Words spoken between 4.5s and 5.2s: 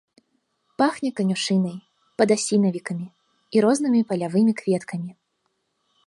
кветкамі.